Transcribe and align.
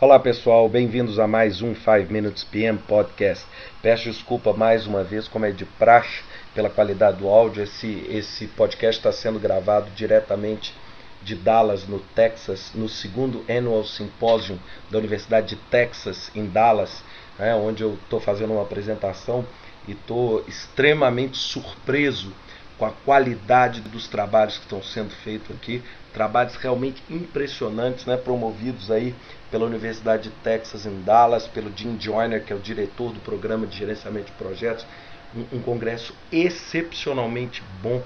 Olá 0.00 0.16
pessoal, 0.16 0.68
bem-vindos 0.68 1.18
a 1.18 1.26
mais 1.26 1.60
um 1.60 1.74
5 1.74 2.12
Minutes 2.12 2.44
PM 2.44 2.78
Podcast. 2.78 3.44
Peço 3.82 4.04
desculpa 4.04 4.52
mais 4.52 4.86
uma 4.86 5.02
vez, 5.02 5.26
como 5.26 5.44
é 5.44 5.50
de 5.50 5.64
praxe, 5.64 6.22
pela 6.54 6.70
qualidade 6.70 7.16
do 7.16 7.26
áudio. 7.26 7.64
Esse, 7.64 8.06
esse 8.08 8.46
podcast 8.46 9.00
está 9.00 9.10
sendo 9.10 9.40
gravado 9.40 9.90
diretamente 9.96 10.72
de 11.20 11.34
Dallas, 11.34 11.88
no 11.88 11.98
Texas, 11.98 12.70
no 12.76 12.88
segundo 12.88 13.44
Annual 13.50 13.82
Symposium 13.82 14.56
da 14.88 14.98
Universidade 14.98 15.48
de 15.48 15.56
Texas, 15.56 16.30
em 16.32 16.46
Dallas, 16.46 17.02
né, 17.36 17.56
onde 17.56 17.82
eu 17.82 17.94
estou 17.94 18.20
fazendo 18.20 18.52
uma 18.52 18.62
apresentação 18.62 19.44
e 19.88 19.92
estou 19.92 20.44
extremamente 20.46 21.36
surpreso 21.38 22.32
com 22.78 22.86
a 22.86 22.90
qualidade 22.90 23.80
dos 23.80 24.06
trabalhos 24.06 24.56
que 24.56 24.64
estão 24.64 24.82
sendo 24.82 25.10
feitos 25.10 25.54
aqui, 25.54 25.82
trabalhos 26.14 26.54
realmente 26.56 27.02
impressionantes, 27.10 28.06
né, 28.06 28.16
promovidos 28.16 28.90
aí 28.90 29.14
pela 29.50 29.66
Universidade 29.66 30.24
de 30.24 30.30
Texas 30.36 30.86
em 30.86 31.02
Dallas, 31.02 31.48
pelo 31.48 31.72
Jim 31.76 31.98
Joyner, 32.00 32.44
que 32.44 32.52
é 32.52 32.56
o 32.56 32.60
diretor 32.60 33.12
do 33.12 33.20
programa 33.20 33.66
de 33.66 33.76
gerenciamento 33.76 34.26
de 34.26 34.32
projetos, 34.32 34.86
um, 35.34 35.56
um 35.56 35.60
congresso 35.60 36.14
excepcionalmente 36.30 37.62
bom, 37.82 38.02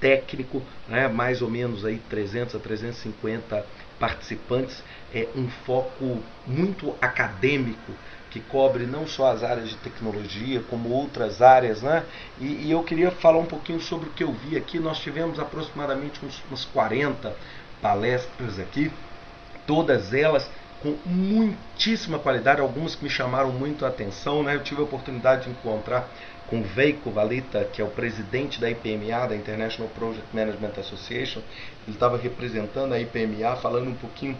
técnico, 0.00 0.62
né, 0.88 1.08
mais 1.08 1.42
ou 1.42 1.50
menos 1.50 1.84
aí 1.84 1.98
300 2.10 2.54
a 2.54 2.58
350 2.58 3.64
participantes, 3.98 4.82
é 5.12 5.26
um 5.34 5.48
foco 5.48 6.22
muito 6.46 6.94
acadêmico 7.00 7.92
que 8.36 8.40
cobre 8.50 8.84
não 8.84 9.06
só 9.06 9.32
as 9.32 9.42
áreas 9.42 9.70
de 9.70 9.76
tecnologia, 9.76 10.62
como 10.68 10.90
outras 10.90 11.40
áreas, 11.40 11.80
né? 11.80 12.04
E, 12.38 12.66
e, 12.66 12.70
eu 12.70 12.82
queria 12.82 13.10
falar 13.10 13.38
um 13.38 13.46
pouquinho 13.46 13.80
sobre 13.80 14.10
o 14.10 14.12
que 14.12 14.22
eu 14.22 14.30
vi 14.30 14.58
aqui. 14.58 14.78
Nós 14.78 14.98
tivemos 14.98 15.40
aproximadamente 15.40 16.22
uns, 16.22 16.42
uns 16.52 16.66
40 16.66 17.34
palestras 17.80 18.58
aqui, 18.58 18.92
todas 19.66 20.12
elas 20.12 20.50
com 20.82 20.94
muitíssima 21.06 22.18
qualidade, 22.18 22.60
algumas 22.60 22.94
que 22.94 23.04
me 23.04 23.08
chamaram 23.08 23.50
muito 23.50 23.86
a 23.86 23.88
atenção, 23.88 24.42
né? 24.42 24.54
Eu 24.54 24.62
tive 24.62 24.82
a 24.82 24.84
oportunidade 24.84 25.44
de 25.44 25.50
encontrar 25.50 26.06
com 26.46 26.62
Veiko 26.62 27.10
Valita, 27.10 27.64
que 27.64 27.80
é 27.80 27.84
o 27.84 27.88
presidente 27.88 28.60
da 28.60 28.70
IPMA, 28.70 29.28
da 29.28 29.34
International 29.34 29.90
Project 29.94 30.28
Management 30.34 30.78
Association. 30.78 31.40
Ele 31.86 31.96
estava 31.96 32.18
representando 32.18 32.92
a 32.92 33.00
IPMA, 33.00 33.56
falando 33.56 33.88
um 33.88 33.94
pouquinho 33.94 34.36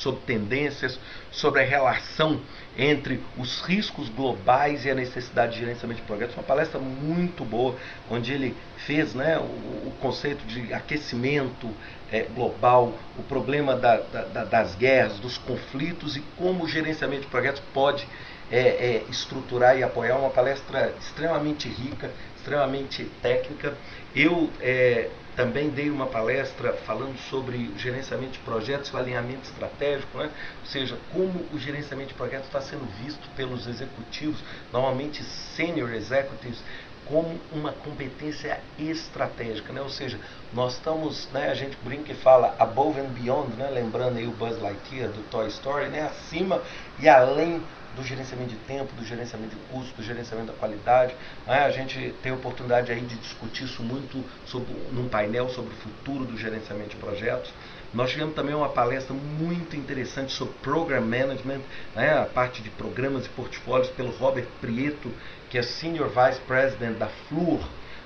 sobre 0.00 0.20
tendências, 0.22 0.98
sobre 1.30 1.62
a 1.62 1.64
relação 1.64 2.40
entre 2.76 3.20
os 3.36 3.60
riscos 3.62 4.08
globais 4.08 4.84
e 4.84 4.90
a 4.90 4.94
necessidade 4.94 5.52
de 5.52 5.60
gerenciamento 5.60 6.00
de 6.00 6.06
projetos. 6.06 6.34
Uma 6.36 6.42
palestra 6.42 6.80
muito 6.80 7.44
boa, 7.44 7.76
onde 8.10 8.32
ele 8.32 8.56
fez 8.78 9.14
né, 9.14 9.38
o, 9.38 9.42
o 9.42 9.92
conceito 10.00 10.44
de 10.46 10.72
aquecimento 10.72 11.70
é, 12.10 12.22
global, 12.34 12.94
o 13.18 13.22
problema 13.22 13.76
da, 13.76 13.98
da, 13.98 14.44
das 14.44 14.74
guerras, 14.74 15.18
dos 15.18 15.38
conflitos 15.38 16.16
e 16.16 16.20
como 16.36 16.64
o 16.64 16.68
gerenciamento 16.68 17.22
de 17.22 17.28
projetos 17.28 17.62
pode 17.72 18.06
é, 18.50 18.58
é, 18.58 19.04
estruturar 19.08 19.78
e 19.78 19.82
apoiar. 19.82 20.16
Uma 20.16 20.30
palestra 20.30 20.94
extremamente 21.00 21.68
rica, 21.68 22.10
extremamente 22.36 23.04
técnica. 23.22 23.74
Eu 24.14 24.50
é, 24.60 25.08
também 25.36 25.70
dei 25.70 25.90
uma 25.90 26.06
palestra 26.06 26.72
falando 26.84 27.16
sobre 27.30 27.72
gerenciamento 27.76 28.32
de 28.32 28.38
projetos 28.40 28.90
e 28.90 28.94
o 28.94 28.98
alinhamento 28.98 29.44
estratégico, 29.44 30.18
né? 30.18 30.30
ou 30.60 30.66
seja, 30.66 30.98
como 31.12 31.46
o 31.52 31.58
gerenciamento 31.58 32.08
de 32.08 32.14
projetos 32.14 32.46
está 32.46 32.60
sendo 32.60 32.84
visto 33.02 33.28
pelos 33.36 33.66
executivos, 33.66 34.42
normalmente 34.72 35.22
senior 35.22 35.92
executives, 35.94 36.62
como 37.06 37.40
uma 37.50 37.72
competência 37.72 38.60
estratégica, 38.78 39.72
né? 39.72 39.80
ou 39.80 39.88
seja, 39.88 40.18
nós 40.52 40.74
estamos, 40.74 41.28
né, 41.32 41.48
a 41.48 41.54
gente 41.54 41.76
brinca 41.82 42.12
e 42.12 42.14
fala 42.14 42.54
above 42.58 43.00
and 43.00 43.08
beyond, 43.08 43.56
né? 43.56 43.68
lembrando 43.70 44.18
aí 44.18 44.26
o 44.26 44.32
Buzz 44.32 44.60
Lightyear 44.60 45.08
do 45.08 45.22
Toy 45.30 45.48
Story, 45.48 45.88
né? 45.88 46.02
acima 46.02 46.62
e 46.98 47.08
além 47.08 47.62
do 47.96 48.04
gerenciamento 48.04 48.50
de 48.50 48.56
tempo, 48.56 48.92
do 48.94 49.04
gerenciamento 49.04 49.54
de 49.54 49.62
custo, 49.72 49.96
do 49.96 50.02
gerenciamento 50.02 50.52
da 50.52 50.58
qualidade. 50.58 51.14
Né? 51.46 51.64
A 51.64 51.70
gente 51.70 52.14
tem 52.22 52.32
a 52.32 52.34
oportunidade 52.34 52.90
aí 52.92 53.00
de 53.00 53.16
discutir 53.16 53.64
isso 53.64 53.82
muito 53.82 54.24
sobre, 54.46 54.72
num 54.92 55.08
painel 55.08 55.48
sobre 55.48 55.72
o 55.72 55.76
futuro 55.76 56.24
do 56.24 56.36
gerenciamento 56.36 56.90
de 56.90 56.96
projetos. 56.96 57.52
Nós 57.92 58.10
tivemos 58.10 58.34
também 58.34 58.54
uma 58.54 58.68
palestra 58.68 59.12
muito 59.12 59.74
interessante 59.76 60.32
sobre 60.32 60.54
Program 60.62 61.00
Management, 61.00 61.60
né? 61.94 62.18
a 62.18 62.24
parte 62.24 62.62
de 62.62 62.70
programas 62.70 63.26
e 63.26 63.28
portfólios, 63.30 63.88
pelo 63.90 64.10
Robert 64.12 64.46
Prieto, 64.60 65.10
que 65.48 65.58
é 65.58 65.62
Senior 65.62 66.08
Vice 66.08 66.40
President 66.46 66.96
da 66.98 67.08
Fluor, 67.28 67.60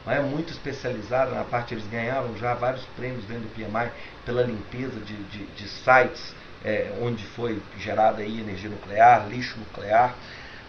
é 0.06 0.20
muito 0.20 0.52
especializada 0.52 1.30
na 1.30 1.44
parte, 1.44 1.72
eles 1.72 1.86
ganharam 1.86 2.36
já 2.36 2.52
vários 2.54 2.84
prêmios 2.96 3.24
dentro 3.24 3.44
do 3.44 3.54
PMI 3.54 3.90
pela 4.26 4.42
limpeza 4.42 5.00
de, 5.00 5.16
de, 5.24 5.46
de 5.46 5.68
sites 5.68 6.34
é, 6.64 6.92
onde 7.00 7.24
foi 7.24 7.60
gerada 7.78 8.22
aí 8.22 8.40
energia 8.40 8.70
nuclear, 8.70 9.28
lixo 9.28 9.58
nuclear. 9.58 10.14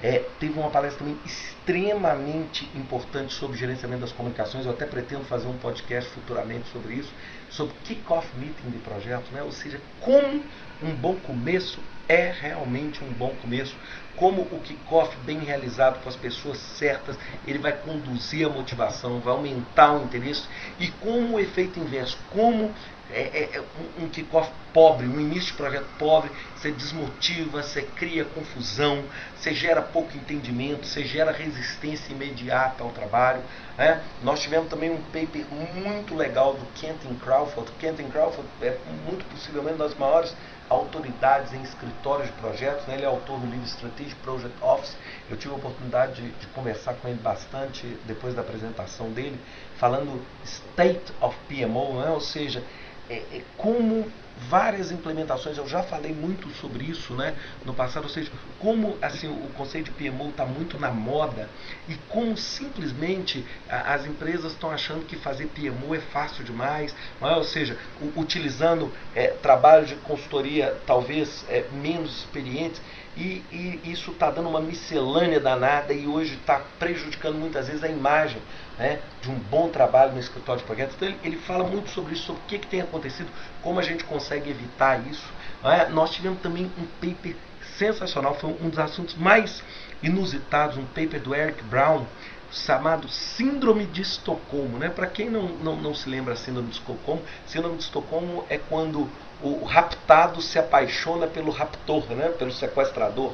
É, 0.03 0.23
teve 0.39 0.59
uma 0.59 0.69
palestra 0.69 0.99
também 0.99 1.17
extremamente 1.25 2.69
importante 2.75 3.33
sobre 3.33 3.57
gerenciamento 3.57 4.01
das 4.01 4.11
comunicações. 4.11 4.65
Eu 4.65 4.73
até 4.73 4.85
pretendo 4.85 5.23
fazer 5.23 5.47
um 5.47 5.57
podcast 5.57 6.09
futuramente 6.11 6.67
sobre 6.71 6.95
isso, 6.95 7.11
sobre 7.49 7.73
kick-off 7.85 8.27
meeting 8.37 8.69
de 8.69 8.77
projetos, 8.79 9.31
né? 9.31 9.41
ou 9.41 9.51
seja, 9.51 9.79
como 10.01 10.43
um 10.83 10.93
bom 10.93 11.15
começo 11.15 11.79
é 12.07 12.31
realmente 12.31 13.03
um 13.03 13.11
bom 13.13 13.33
começo. 13.41 13.75
Como 14.15 14.43
o 14.43 14.61
kickoff 14.61 15.15
bem 15.25 15.39
realizado 15.39 16.01
com 16.01 16.07
as 16.07 16.15
pessoas 16.15 16.57
certas, 16.57 17.17
ele 17.45 17.59
vai 17.59 17.73
conduzir 17.73 18.45
a 18.45 18.49
motivação, 18.49 19.19
vai 19.19 19.33
aumentar 19.33 19.93
o 19.93 20.03
interesse 20.05 20.47
e 20.79 20.87
como 20.87 21.35
o 21.35 21.39
efeito 21.39 21.79
inverso, 21.79 22.17
como 22.31 22.73
é, 23.11 23.21
é, 23.21 23.49
é 23.57 23.61
um, 23.61 24.05
um 24.05 24.09
kickoff 24.09 24.51
pobre, 24.73 25.07
um 25.07 25.19
início 25.19 25.51
de 25.51 25.53
projeto 25.53 25.87
pobre, 25.97 26.29
você 26.55 26.71
desmotiva, 26.71 27.61
você 27.61 27.81
cria 27.81 28.25
confusão, 28.25 29.03
você 29.35 29.53
gera 29.53 29.81
pouco 29.81 30.15
entendimento, 30.17 30.85
você 30.85 31.05
gera 31.05 31.31
resistência 31.31 32.11
imediata 32.11 32.83
ao 32.83 32.89
trabalho. 32.89 33.41
Né? 33.77 34.01
Nós 34.23 34.41
tivemos 34.41 34.69
também 34.69 34.89
um 34.89 35.01
paper 35.01 35.45
muito 35.75 36.15
legal 36.15 36.53
do 36.53 36.65
Kenton 36.73 37.15
Crawford. 37.23 37.71
Kenton 37.79 38.09
Crawford 38.09 38.47
é 38.61 38.77
muito 39.05 39.25
possivelmente 39.25 39.75
uma 39.75 39.87
das 39.87 39.97
maiores 39.97 40.35
autoridades 40.69 41.53
em 41.53 41.61
escritórios 41.61 42.27
de 42.27 42.33
projetos. 42.33 42.85
Né? 42.87 42.95
Ele 42.95 43.03
é 43.03 43.07
autor 43.07 43.39
do 43.39 43.45
livro 43.45 43.65
Strategic 43.65 44.15
Project 44.21 44.55
Office. 44.61 44.95
Eu 45.29 45.37
tive 45.37 45.53
a 45.53 45.57
oportunidade 45.57 46.21
de, 46.21 46.31
de, 46.31 46.47
conversar 46.47 46.93
com 46.95 47.07
ele 47.07 47.19
bastante 47.19 47.85
depois 48.05 48.33
da 48.33 48.41
apresentação 48.41 49.11
dele, 49.11 49.39
falando 49.77 50.21
State 50.43 51.13
of 51.21 51.35
PMO, 51.47 52.01
né? 52.01 52.09
ou 52.09 52.21
seja, 52.21 52.63
é, 53.09 53.15
é 53.15 53.41
como 53.57 54.05
várias 54.49 54.91
implementações, 54.91 55.57
eu 55.57 55.67
já 55.67 55.81
falei 55.81 56.13
muito 56.13 56.49
sobre 56.55 56.83
isso 56.83 57.13
né, 57.13 57.33
no 57.65 57.73
passado, 57.73 58.03
ou 58.03 58.09
seja, 58.09 58.29
como 58.59 58.97
assim, 59.01 59.27
o 59.27 59.49
conceito 59.55 59.85
de 59.85 59.91
PMO 59.91 60.29
está 60.29 60.45
muito 60.45 60.77
na 60.77 60.91
moda 60.91 61.49
e 61.87 61.95
como 62.09 62.35
simplesmente 62.35 63.45
a, 63.69 63.93
as 63.93 64.05
empresas 64.05 64.51
estão 64.51 64.69
achando 64.69 65.05
que 65.05 65.15
fazer 65.15 65.47
PMO 65.47 65.95
é 65.95 65.99
fácil 65.99 66.43
demais, 66.43 66.93
é? 67.21 67.25
ou 67.27 67.43
seja, 67.43 67.77
utilizando 68.15 68.91
é, 69.15 69.27
trabalho 69.27 69.85
de 69.85 69.95
consultoria 69.95 70.77
talvez 70.85 71.45
é, 71.47 71.65
menos 71.71 72.19
experientes 72.19 72.81
e, 73.17 73.43
e 73.51 73.91
isso 73.91 74.11
está 74.11 74.29
dando 74.29 74.49
uma 74.49 74.59
miscelânea 74.59 75.39
danada 75.39 75.93
e 75.93 76.05
hoje 76.05 76.35
está 76.35 76.61
prejudicando 76.77 77.35
muitas 77.35 77.67
vezes 77.67 77.83
a 77.83 77.87
imagem 77.87 78.41
né, 78.77 78.99
de 79.21 79.29
um 79.29 79.35
bom 79.35 79.69
trabalho 79.69 80.11
no 80.11 80.19
escritório 80.19 80.61
de 80.61 80.67
projetos. 80.67 80.95
Então 80.95 81.07
ele, 81.07 81.17
ele 81.23 81.37
fala 81.37 81.63
muito 81.63 81.89
sobre 81.89 82.13
isso, 82.13 82.23
sobre 82.23 82.41
o 82.41 82.45
que, 82.45 82.59
que 82.59 82.67
tem 82.67 82.81
acontecido, 82.81 83.29
como 83.61 83.79
a 83.79 83.83
gente 83.83 84.03
consegue 84.03 84.49
evitar 84.49 85.05
isso. 85.07 85.33
É? 85.63 85.87
Nós 85.89 86.11
tivemos 86.11 86.41
também 86.41 86.69
um 86.77 86.85
paper 86.99 87.35
sensacional, 87.77 88.35
foi 88.35 88.55
um 88.61 88.69
dos 88.69 88.79
assuntos 88.79 89.15
mais 89.15 89.63
inusitados, 90.03 90.77
um 90.77 90.85
paper 90.85 91.21
do 91.21 91.33
Eric 91.33 91.63
Brown, 91.63 92.05
chamado 92.55 93.09
Síndrome 93.09 93.85
de 93.85 94.01
Estocolmo. 94.01 94.77
Né? 94.77 94.89
Para 94.89 95.07
quem 95.07 95.29
não, 95.29 95.49
não, 95.49 95.75
não 95.75 95.93
se 95.93 96.09
lembra 96.09 96.35
Síndrome 96.35 96.69
de 96.69 96.75
Estocolmo, 96.75 97.21
Síndrome 97.45 97.77
de 97.77 97.83
Estocolmo 97.83 98.45
é 98.49 98.57
quando 98.57 99.09
o 99.41 99.63
raptado 99.65 100.41
se 100.41 100.57
apaixona 100.57 101.27
pelo 101.27 101.51
raptor, 101.51 102.05
né? 102.11 102.29
pelo 102.29 102.51
sequestrador. 102.51 103.33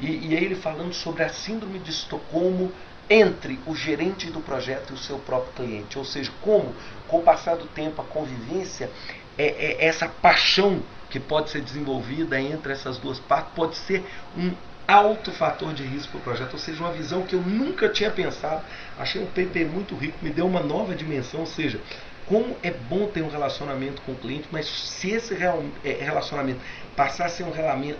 E, 0.00 0.06
e 0.06 0.34
ele 0.34 0.56
falando 0.56 0.92
sobre 0.92 1.22
a 1.22 1.28
Síndrome 1.28 1.78
de 1.78 1.90
Estocolmo 1.90 2.72
entre 3.08 3.58
o 3.66 3.74
gerente 3.74 4.30
do 4.30 4.40
projeto 4.40 4.90
e 4.90 4.94
o 4.94 4.98
seu 4.98 5.18
próprio 5.18 5.52
cliente. 5.52 5.96
Ou 5.96 6.04
seja, 6.04 6.32
como, 6.42 6.74
com 7.06 7.18
o 7.18 7.22
passar 7.22 7.56
do 7.56 7.66
tempo, 7.66 8.02
a 8.02 8.04
convivência, 8.04 8.90
é, 9.38 9.44
é 9.44 9.86
essa 9.86 10.08
paixão 10.08 10.82
que 11.08 11.20
pode 11.20 11.50
ser 11.50 11.60
desenvolvida 11.60 12.40
entre 12.40 12.72
essas 12.72 12.98
duas 12.98 13.20
partes 13.20 13.52
pode 13.54 13.76
ser 13.76 14.04
um 14.36 14.52
alto 14.86 15.32
fator 15.32 15.74
de 15.74 15.82
risco 15.82 16.12
para 16.12 16.18
o 16.18 16.22
projeto, 16.22 16.52
ou 16.52 16.58
seja, 16.58 16.82
uma 16.82 16.92
visão 16.92 17.22
que 17.22 17.34
eu 17.34 17.40
nunca 17.40 17.88
tinha 17.88 18.10
pensado. 18.10 18.62
Achei 18.98 19.20
um 19.20 19.26
paper 19.26 19.66
muito 19.66 19.94
rico, 19.96 20.18
me 20.22 20.30
deu 20.30 20.46
uma 20.46 20.60
nova 20.60 20.94
dimensão, 20.94 21.40
ou 21.40 21.46
seja, 21.46 21.80
como 22.26 22.56
é 22.60 22.72
bom 22.72 23.06
ter 23.06 23.22
um 23.22 23.28
relacionamento 23.28 24.02
com 24.02 24.12
o 24.12 24.16
cliente, 24.16 24.48
mas 24.50 24.66
se 24.66 25.10
esse 25.10 25.32
é, 25.34 25.92
relacionamento 26.00 26.60
passar 26.96 27.26
a 27.26 27.28
ser 27.28 27.44
um 27.44 27.52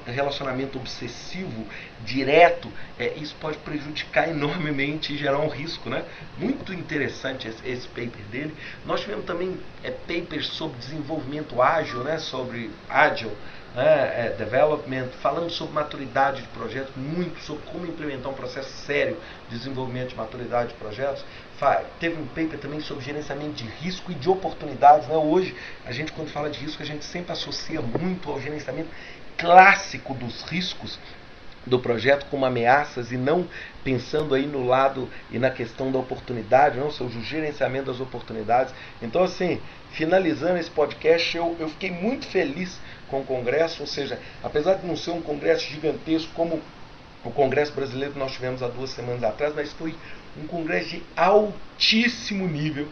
relacionamento 0.04 0.78
obsessivo, 0.78 1.64
direto, 2.04 2.68
é, 2.98 3.14
isso 3.16 3.36
pode 3.40 3.56
prejudicar 3.58 4.26
enormemente 4.30 5.12
e 5.12 5.16
gerar 5.16 5.38
um 5.38 5.48
risco. 5.48 5.88
Né? 5.88 6.04
Muito 6.38 6.74
interessante 6.74 7.46
esse, 7.46 7.86
paper 7.88 8.24
dele. 8.30 8.54
Nós 8.84 9.00
tivemos 9.00 9.24
também 9.24 9.60
é, 9.84 9.92
papers 9.92 10.48
sobre 10.48 10.78
desenvolvimento 10.78 11.62
ágil, 11.62 12.02
né? 12.02 12.18
sobre 12.18 12.70
ágil, 12.88 13.30
né, 13.76 14.26
é, 14.26 14.34
development, 14.38 15.08
falamos 15.20 15.52
sobre 15.52 15.75
maturidade 15.75 16.40
de 16.40 16.49
projetos, 16.49 16.96
muito 16.96 17.38
sobre 17.40 17.62
como 17.67 17.87
implementar 17.87 18.32
um 18.32 18.34
processo 18.34 18.70
sério 18.70 19.19
de 19.50 19.58
desenvolvimento 19.58 20.08
de 20.08 20.17
maturidade 20.17 20.70
de 20.70 20.75
projetos. 20.76 21.23
Teve 22.00 22.20
um 22.20 22.26
paper 22.26 22.58
também 22.58 22.81
sobre 22.81 23.05
gerenciamento 23.05 23.52
de 23.52 23.64
risco 23.64 24.11
e 24.11 24.14
de 24.14 24.31
oportunidades. 24.31 25.06
Né? 25.08 25.17
Hoje, 25.17 25.55
a 25.84 25.93
gente, 25.93 26.11
quando 26.12 26.31
fala 26.31 26.49
de 26.49 26.58
risco, 26.58 26.82
a 26.82 26.87
gente 26.87 27.05
sempre 27.05 27.32
associa 27.32 27.82
muito 27.82 28.31
ao 28.31 28.40
gerenciamento 28.40 28.88
clássico 29.37 30.14
dos 30.14 30.43
riscos 30.44 30.99
do 31.66 31.78
projeto 31.80 32.26
como 32.30 32.46
ameaças 32.46 33.10
e 33.10 33.16
não 33.16 33.48
pensando 33.82 34.34
aí 34.34 34.46
no 34.46 34.66
lado 34.66 35.08
e 35.30 35.38
na 35.38 35.50
questão 35.50 35.90
da 35.90 35.98
oportunidade, 35.98 36.78
não, 36.78 36.90
seja, 36.90 37.18
o 37.18 37.22
gerenciamento 37.22 37.86
das 37.86 38.00
oportunidades. 38.00 38.72
Então, 39.02 39.22
assim, 39.22 39.60
finalizando 39.90 40.58
esse 40.58 40.70
podcast, 40.70 41.36
eu, 41.36 41.56
eu 41.58 41.68
fiquei 41.68 41.90
muito 41.90 42.26
feliz 42.26 42.80
com 43.08 43.20
o 43.20 43.24
Congresso, 43.24 43.82
ou 43.82 43.86
seja, 43.86 44.18
apesar 44.42 44.74
de 44.74 44.86
não 44.86 44.96
ser 44.96 45.10
um 45.10 45.22
congresso 45.22 45.68
gigantesco 45.68 46.32
como 46.34 46.60
o 47.24 47.30
Congresso 47.30 47.72
Brasileiro 47.72 48.12
que 48.12 48.19
nós 48.19 48.32
tivemos 48.32 48.62
há 48.62 48.69
duas 48.69 48.90
semanas 48.90 49.24
atrás, 49.24 49.52
mas 49.54 49.72
foi 49.72 49.94
um 50.40 50.46
congresso 50.46 50.90
de 50.90 51.02
altíssimo 51.16 52.46
nível, 52.46 52.86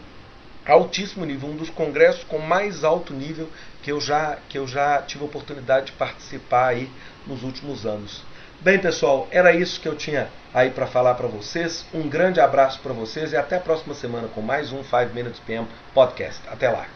altíssimo 0.65 1.25
nível, 1.25 1.49
um 1.49 1.55
dos 1.55 1.69
congressos 1.69 2.23
com 2.23 2.39
mais 2.39 2.83
alto 2.83 3.13
nível 3.13 3.49
que 3.83 3.91
eu 3.91 4.01
já, 4.01 4.37
que 4.49 4.57
eu 4.57 4.67
já 4.67 5.01
tive 5.01 5.23
a 5.23 5.27
oportunidade 5.27 5.87
de 5.87 5.91
participar 5.93 6.67
aí 6.67 6.89
nos 7.27 7.43
últimos 7.43 7.85
anos. 7.85 8.23
Bem, 8.61 8.79
pessoal, 8.79 9.27
era 9.31 9.53
isso 9.53 9.79
que 9.79 9.87
eu 9.87 9.95
tinha 9.95 10.29
aí 10.53 10.71
para 10.71 10.87
falar 10.87 11.13
para 11.15 11.27
vocês. 11.27 11.85
Um 11.93 12.09
grande 12.09 12.39
abraço 12.39 12.79
para 12.79 12.93
vocês 12.93 13.31
e 13.31 13.37
até 13.37 13.57
a 13.57 13.59
próxima 13.59 13.93
semana 13.93 14.27
com 14.27 14.41
mais 14.41 14.71
um 14.71 14.83
5 14.83 15.13
Minutes 15.13 15.39
PM 15.41 15.67
Podcast. 15.93 16.41
Até 16.47 16.69
lá. 16.69 16.94